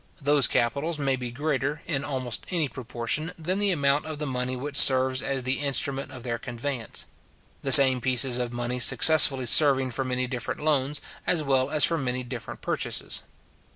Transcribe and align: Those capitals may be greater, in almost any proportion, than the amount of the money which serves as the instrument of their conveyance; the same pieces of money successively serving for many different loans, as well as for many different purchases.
Those 0.19 0.47
capitals 0.47 0.97
may 0.97 1.15
be 1.15 1.29
greater, 1.29 1.83
in 1.85 2.03
almost 2.03 2.47
any 2.49 2.67
proportion, 2.67 3.33
than 3.37 3.59
the 3.59 3.69
amount 3.69 4.07
of 4.07 4.17
the 4.17 4.25
money 4.25 4.55
which 4.55 4.75
serves 4.75 5.21
as 5.21 5.43
the 5.43 5.59
instrument 5.59 6.09
of 6.11 6.23
their 6.23 6.39
conveyance; 6.39 7.05
the 7.61 7.71
same 7.71 8.01
pieces 8.01 8.39
of 8.39 8.51
money 8.51 8.79
successively 8.79 9.45
serving 9.45 9.91
for 9.91 10.03
many 10.03 10.25
different 10.25 10.59
loans, 10.59 11.01
as 11.27 11.43
well 11.43 11.69
as 11.69 11.85
for 11.85 11.99
many 11.99 12.23
different 12.23 12.61
purchases. 12.61 13.21